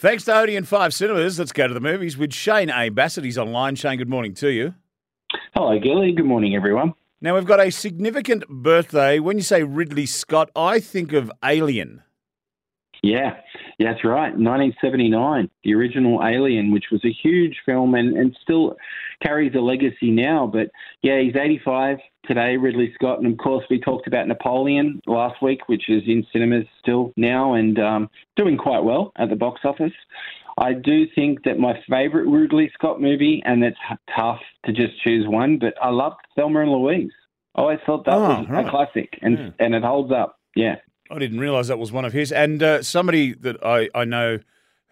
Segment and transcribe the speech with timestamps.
[0.00, 1.38] Thanks to Odeon 5 Cinemas.
[1.38, 2.88] Let's go to the movies with Shane A.
[2.88, 3.22] Bassett.
[3.22, 3.76] He's online.
[3.76, 4.74] Shane, good morning to you.
[5.54, 6.12] Hello, Gilly.
[6.12, 6.94] Good morning, everyone.
[7.20, 9.18] Now, we've got a significant birthday.
[9.18, 12.02] When you say Ridley Scott, I think of Alien.
[13.02, 13.36] Yeah,
[13.78, 14.32] yeah, that's right.
[14.38, 18.76] 1979, the original Alien, which was a huge film and, and still
[19.22, 20.46] carries a legacy now.
[20.50, 20.70] But
[21.02, 23.18] yeah, he's 85 today, Ridley Scott.
[23.18, 27.54] And of course, we talked about Napoleon last week, which is in cinemas still now
[27.54, 29.92] and um, doing quite well at the box office.
[30.58, 33.78] I do think that my favourite Ridley Scott movie, and it's
[34.14, 37.12] tough to just choose one, but I loved Thelma and Louise.
[37.54, 38.66] I always thought that Oh, was right.
[38.66, 39.50] a classic, and Yeah.
[39.58, 40.38] and it holds up.
[40.54, 40.76] Yeah.
[41.10, 42.30] I didn't realise that was one of his.
[42.30, 44.38] And uh, somebody that I, I know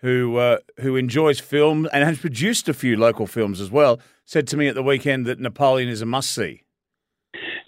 [0.00, 4.46] who uh, who enjoys film and has produced a few local films as well said
[4.48, 6.62] to me at the weekend that Napoleon is a must see.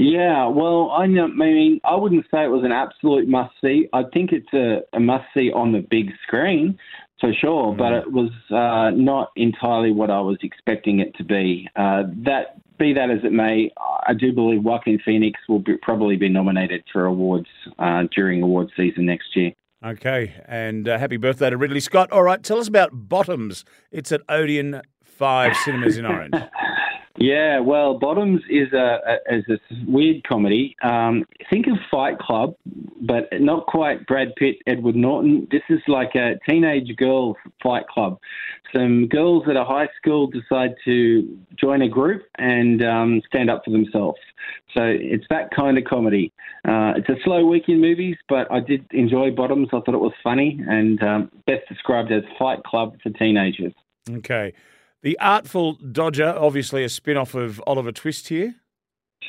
[0.00, 3.86] Yeah, well, I know, I mean, I wouldn't say it was an absolute must see.
[3.92, 6.78] I think it's a, a must see on the big screen
[7.20, 11.68] for sure, but it was uh, not entirely what I was expecting it to be.
[11.76, 13.70] Uh, that be that as it may,
[14.06, 17.48] I do believe Joaquin Phoenix will be, probably be nominated for awards
[17.78, 19.52] uh, during awards season next year.
[19.84, 22.10] Okay, and uh, happy birthday to Ridley Scott.
[22.10, 23.66] All right, tell us about Bottoms.
[23.90, 26.32] It's at Odeon 5 Cinemas in Orange.
[27.16, 30.76] Yeah, well, Bottoms is a, a is a weird comedy.
[30.82, 32.54] Um, think of Fight Club,
[33.00, 35.48] but not quite Brad Pitt, Edward Norton.
[35.50, 38.18] This is like a teenage girl Fight Club.
[38.74, 43.62] Some girls at a high school decide to join a group and um, stand up
[43.64, 44.18] for themselves.
[44.74, 46.32] So it's that kind of comedy.
[46.64, 49.68] Uh, it's a slow week in movies, but I did enjoy Bottoms.
[49.72, 53.72] I thought it was funny and um, best described as Fight Club for teenagers.
[54.08, 54.52] Okay.
[55.02, 58.56] The Artful Dodger, obviously a spin off of Oliver Twist here.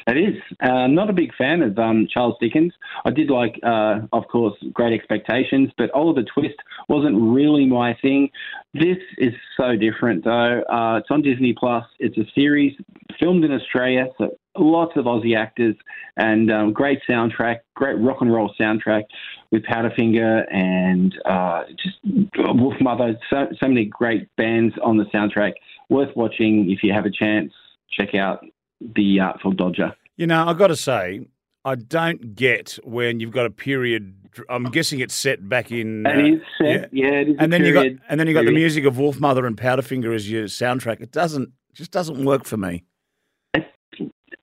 [0.07, 0.41] It is.
[0.59, 2.73] Uh, not a big fan of um, Charles Dickens.
[3.05, 6.55] I did like, uh, of course, Great Expectations, but Oliver Twist
[6.89, 8.29] wasn't really my thing.
[8.73, 10.63] This is so different, though.
[10.63, 11.85] Uh, it's on Disney Plus.
[11.99, 12.75] It's a series
[13.19, 15.75] filmed in Australia, so lots of Aussie actors
[16.17, 19.03] and um, great soundtrack, great rock and roll soundtrack
[19.51, 21.97] with Powderfinger and uh, just
[22.35, 23.17] Wolfmother.
[23.29, 25.53] So, so many great bands on the soundtrack.
[25.89, 27.51] Worth watching if you have a chance.
[27.91, 28.45] Check out
[28.79, 29.93] the Artful Dodger.
[30.15, 31.27] You know, I've got to say,
[31.65, 34.15] I don't get when you've got a period.
[34.49, 36.05] I'm guessing it's set back in.
[36.05, 36.93] It uh, is set.
[36.93, 37.35] Yeah, it is.
[37.39, 40.31] and then you got and then you got the music of Wolfmother and Powderfinger as
[40.31, 41.01] your soundtrack.
[41.01, 42.85] It doesn't just doesn't work for me.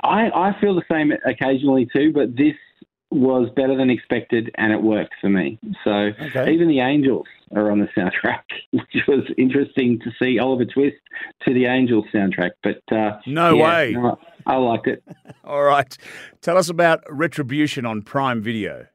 [0.09, 2.55] I, I feel the same occasionally too, but this
[3.11, 5.59] was better than expected and it worked for me.
[5.85, 6.53] So Okay.
[6.53, 8.43] even the Angels are on the soundtrack,
[8.73, 10.97] which was interesting to see Oliver Twist
[11.47, 12.51] to the Angels soundtrack.
[12.63, 13.93] But uh, No yeah, way.
[13.93, 15.03] no, I liked it.
[15.45, 15.97] All right,
[16.43, 18.87] tell us about Retribution on Prime Video.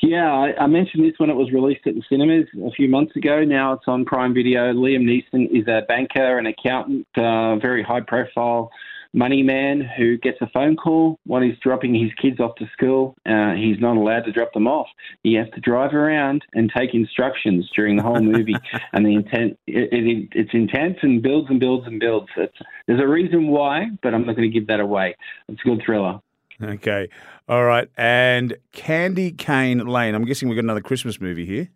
[0.00, 3.14] Yeah, I, I mentioned this when it was released at the cinemas a few months
[3.16, 3.44] ago.
[3.44, 4.72] Now it's on Prime Video.
[4.72, 8.70] Liam Neeson is a banker, an accountant, uh, very high profile
[9.12, 13.14] money man who gets a phone call while he's dropping his kids off to school.
[13.26, 14.88] Uh, he's not allowed to drop them off.
[15.22, 18.56] He has to drive around and take instructions during the whole movie.
[18.92, 22.28] and the intent, it, it, it's intense and builds and builds and builds.
[22.36, 22.56] It's,
[22.86, 25.16] there's a reason why, but I'm not going to give that away.
[25.48, 26.20] It's a good thriller.
[26.62, 27.08] Okay,
[27.48, 30.14] all right, and Candy Cane Lane.
[30.14, 31.70] I'm guessing we've got another Christmas movie here.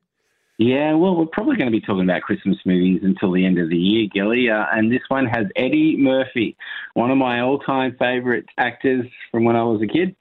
[0.58, 3.68] Yeah, well, we're probably going to be talking about Christmas movies until the end of
[3.68, 4.48] the year, Gilly.
[4.48, 6.56] Uh, and this one has Eddie Murphy,
[6.94, 10.16] one of my all-time favourite actors from when I was a kid.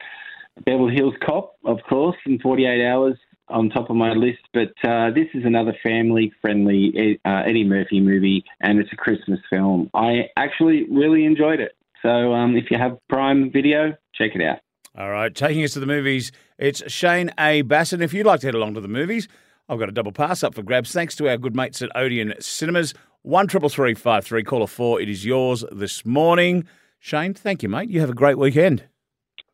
[0.66, 4.40] Beverly Hills Cop, of course, and 48 Hours on top of my list.
[4.54, 9.90] But uh, this is another family-friendly uh, Eddie Murphy movie, and it's a Christmas film.
[9.94, 11.78] I actually really enjoyed it.
[12.02, 14.60] So um, if you have Prime Video, check it out.
[14.98, 17.62] All right, taking us to the movies, it's Shane A.
[17.64, 18.02] Bassett.
[18.02, 19.28] If you'd like to head along to the movies,
[19.68, 20.92] I've got a double pass up for grabs.
[20.92, 22.94] Thanks to our good mates at Odeon Cinemas.
[23.24, 24.44] One triple three five three.
[24.44, 25.02] Call a four.
[25.02, 26.66] It is yours this morning.
[27.00, 27.90] Shane, thank you, mate.
[27.90, 28.84] You have a great weekend.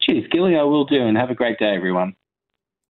[0.02, 0.58] Cheers, Gilly.
[0.58, 2.16] I will do, and have a great day, everyone.